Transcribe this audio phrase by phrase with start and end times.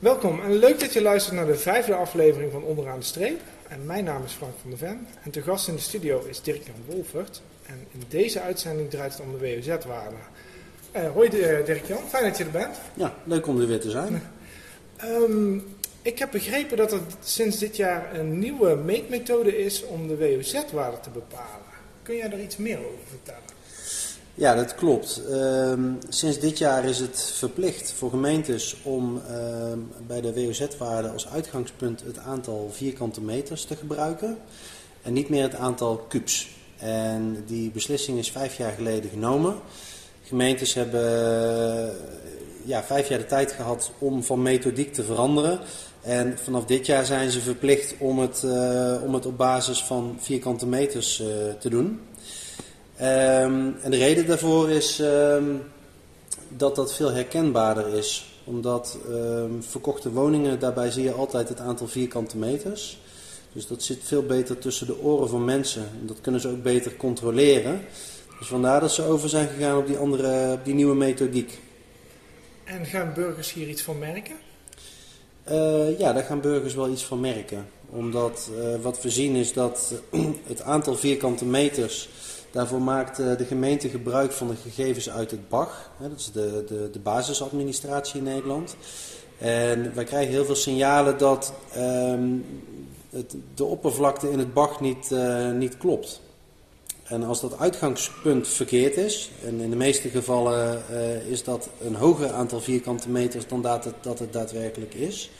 [0.00, 3.40] Welkom en leuk dat je luistert naar de vijfde aflevering van Onderaan de Streep.
[3.68, 6.42] En mijn naam is Frank van der Ven en te gast in de studio is
[6.42, 7.42] Dirk-Jan Wolfert.
[7.66, 10.16] En in deze uitzending draait het om de WOZ-waarde.
[10.96, 12.76] Uh, hoi eh, Dirk-Jan, fijn dat je er bent.
[12.94, 14.22] Ja, leuk om er weer te zijn.
[14.96, 15.58] Ehm,
[16.02, 21.00] ik heb begrepen dat er sinds dit jaar een nieuwe meetmethode is om de WOZ-waarde
[21.00, 21.66] te bepalen.
[22.02, 23.42] Kun jij daar iets meer over vertellen?
[24.40, 25.22] Ja, dat klopt.
[25.30, 31.28] Ehm, sinds dit jaar is het verplicht voor gemeentes om ehm, bij de WOZ-waarde als
[31.28, 34.38] uitgangspunt het aantal vierkante meters te gebruiken
[35.02, 36.48] en niet meer het aantal kubus.
[36.78, 39.54] En die beslissing is vijf jaar geleden genomen.
[40.22, 41.94] Gemeentes hebben
[42.64, 45.60] ja, vijf jaar de tijd gehad om van methodiek te veranderen.
[46.02, 50.16] En vanaf dit jaar zijn ze verplicht om het, eh, om het op basis van
[50.20, 51.26] vierkante meters uh,
[51.58, 52.00] te doen.
[53.02, 55.62] Um, en de reden daarvoor is um,
[56.48, 58.24] dat dat veel herkenbaarder is.
[58.44, 62.98] Omdat um, verkochte woningen, daarbij zie je altijd het aantal vierkante meters.
[63.52, 65.82] Dus dat zit veel beter tussen de oren van mensen.
[65.82, 67.80] En dat kunnen ze ook beter controleren.
[68.38, 71.58] Dus vandaar dat ze over zijn gegaan op die, andere, op die nieuwe methodiek.
[72.64, 74.36] En gaan burgers hier iets van merken?
[75.50, 77.66] Uh, ja, daar gaan burgers wel iets van merken.
[77.88, 79.92] Omdat uh, wat we zien is dat
[80.52, 82.08] het aantal vierkante meters
[82.50, 85.90] Daarvoor maakt eh, de gemeente gebruik van de gegevens uit het BAG.
[86.00, 88.76] Dat is de, de, de basisadministratie in Nederland.
[89.38, 92.44] En wij krijgen heel veel signalen dat um,
[93.10, 96.20] het, de oppervlakte in het BAG niet, uh, niet klopt.
[97.04, 101.94] En als dat uitgangspunt verkeerd is, en in de meeste gevallen uh, is dat een
[101.94, 105.30] hoger aantal vierkante meters dan dat het, dat het daadwerkelijk is,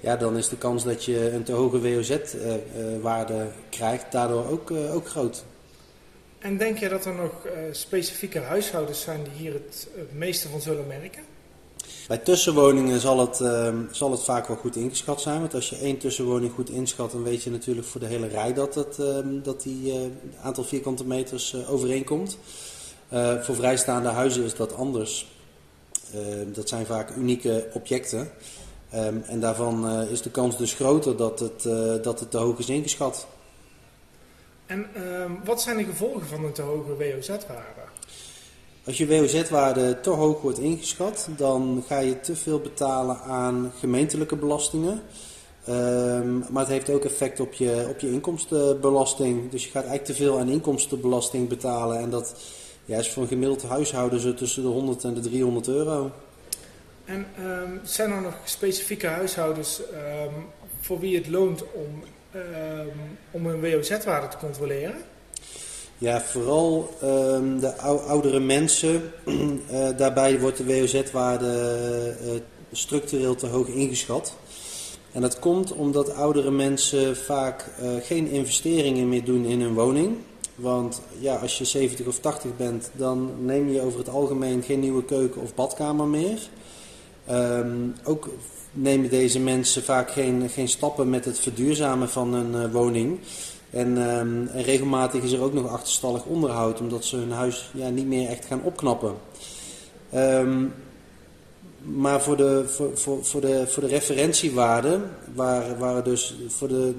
[0.00, 5.08] ja, dan is de kans dat je een te hoge WOZ-waarde krijgt daardoor ook, ook
[5.08, 5.44] groot.
[6.44, 10.60] En denk je dat er nog uh, specifieke huishoudens zijn die hier het, meeste van
[10.60, 11.22] zullen merken?
[12.08, 15.40] Bij tussenwoningen zal het, uh, zal het vaak wel goed ingeschat zijn.
[15.40, 18.54] Want als je één tussenwoning goed inschat, dan weet je natuurlijk voor de hele rij
[18.54, 20.00] dat, het, uh, dat die uh,
[20.42, 22.38] aantal vierkante meters overeenkomt.
[23.40, 25.26] voor vrijstaande huizen is dat anders.
[26.52, 28.30] dat zijn vaak unieke objecten.
[29.26, 31.62] En daarvan is de kans dus groter dat het,
[32.04, 33.26] dat het te hoog is ingeschat.
[34.66, 37.80] En uh, wat zijn de gevolgen van een te hoge WOZ-waarde?
[38.84, 44.36] Als je WOZ-waarde te hoog wordt ingeschat, dan ga je te veel betalen aan gemeentelijke
[44.36, 45.02] belastingen.
[45.68, 49.50] Um, maar het heeft ook effect op je, op je inkomstenbelasting.
[49.50, 51.98] Dus je gaat eigenlijk te veel aan inkomstenbelasting betalen.
[51.98, 52.34] En dat
[52.84, 56.10] ja, is voor een gemiddeld huishouden zo tussen de 100 en de 300 euro.
[57.04, 60.46] En um, zijn er nog specifieke huishoudens um,
[60.80, 62.02] voor wie het loont om
[62.34, 64.94] um, om een WOZ-waarde te controleren?
[65.98, 69.12] Ja, vooral um, de oudere mensen.
[69.26, 72.30] uh, daarbij wordt de WOZ-waarde uh,
[72.72, 74.36] structureel te hoog ingeschat.
[75.12, 80.16] En dat komt omdat oudere mensen vaak uh, geen investeringen meer doen in hun woning.
[80.54, 84.80] Want ja, als je 70 of 80 bent, dan neem je over het algemeen geen
[84.80, 86.38] nieuwe keuken of badkamer meer.
[87.30, 88.28] Um, ook
[88.72, 93.18] nemen deze mensen vaak geen, geen stappen met het verduurzamen van hun uh, woning.
[93.70, 98.06] En, um, regelmatig is er ook nog achterstallig onderhoud, omdat ze hun huis ja, niet
[98.06, 99.14] meer echt gaan opknappen.
[100.14, 100.74] Um,
[101.84, 105.00] maar voor de, voor, voor, voor, de, voor de referentiewaarde,
[105.34, 106.94] waar, waar, dus voor de,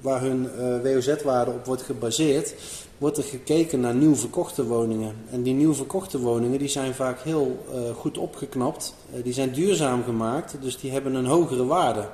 [0.00, 2.54] waar hun uh, WOZ-waarde op wordt gebaseerd,
[2.98, 5.14] wordt er gekeken naar nieuw verkochte woningen.
[5.30, 8.94] En die nieuw verkochte woningen die zijn vaak heel uh, goed opgeknapt.
[9.14, 12.08] Uh, die zijn duurzaam gemaakt, dus die hebben een hogere waarde.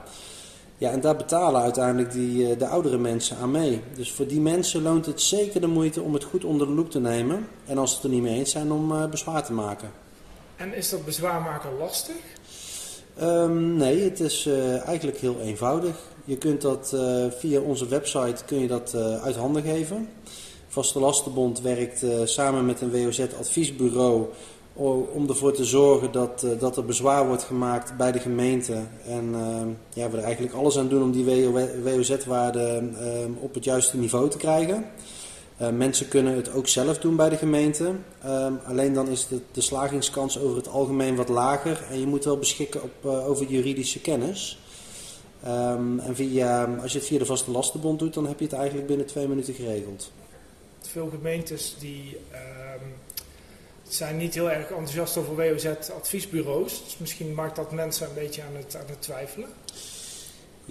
[0.79, 3.81] Ja, en daar betalen uiteindelijk die, de oudere mensen aan mee.
[3.95, 6.91] Dus voor die mensen loont het zeker de moeite om het goed onder de loep
[6.91, 7.47] te nemen.
[7.67, 10.06] En als ze het er niet mee eens zijn, om bezwaar te maken.
[10.57, 12.17] En is dat bezwaar maken lastig?
[13.23, 14.49] Um, nee, het is
[14.85, 15.97] eigenlijk heel eenvoudig.
[16.25, 16.97] Je kunt dat
[17.39, 20.09] via onze website kun je dat uit handen geven.
[20.69, 24.27] Vaste Lastenbond werkt samen met een WOZ-adviesbureau
[25.13, 28.77] om ervoor te zorgen dat, dat er bezwaar wordt gemaakt bij de gemeente.
[29.07, 31.51] En uh, ja, we er eigenlijk alles aan doen om die
[31.83, 32.83] WOZ-waarde
[33.41, 34.87] op het juiste niveau te krijgen.
[35.57, 37.93] Mensen kunnen het ook zelf doen bij de gemeente.
[38.67, 41.85] alleen dan is de, de, slagingskans over het algemeen wat lager.
[41.91, 44.59] En je moet wel beschikken op, over juridische kennis.
[45.47, 48.55] Um, en via, als je het via de Vaste Lastenbond doet, dan heb je het
[48.55, 50.11] eigenlijk binnen twee minuten geregeld
[50.97, 52.95] veel gemeentes die um,
[53.89, 56.85] zijn niet heel erg enthousiast over WOZ-adviesbureaus.
[56.85, 59.49] Dus misschien maakt dat mensen een beetje aan het, aan het twijfelen.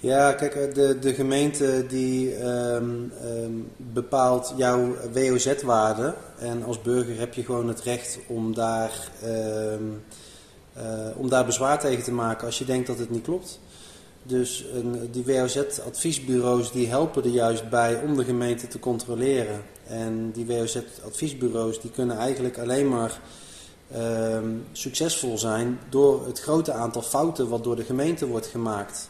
[0.00, 6.14] Ja, kijk, eh, de, de gemeente die um, um, bepaalt jouw WOZ-waarde.
[6.38, 9.74] En als burger heb je gewoon het recht om daar, uh,
[11.16, 13.60] om daar bezwaar tegen te maken als je denkt dat het niet klopt.
[14.22, 19.62] Dus een, die WOZ-adviesbureaus die helpen er juist bij om de gemeente te controleren.
[19.86, 23.20] En die WOZ-adviesbureaus die kunnen eigenlijk alleen maar
[23.92, 29.08] ehm, succesvol zijn door het grote aantal fouten wat door de gemeente wordt gemaakt.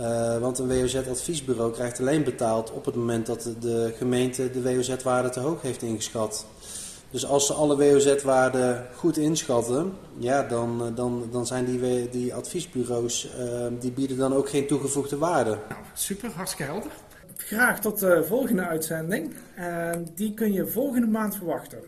[0.00, 5.30] Uh, want een WOZ-adviesbureau krijgt alleen betaald op het moment dat de gemeente de WOZ-waarde
[5.30, 6.46] te hoog heeft ingeschat.
[7.10, 12.34] Dus als ze alle WOZ-waarden goed inschatten, ja, dan, eh, dan, dan zijn die, die
[12.34, 15.50] adviesbureaus, uh, die bieden dan ook geen toegevoegde waarde.
[15.50, 16.90] Nou, super, hartstikke helder.
[17.36, 19.34] Graag tot de volgende uitzending.
[19.54, 21.78] En die kun je volgende maand verwachten.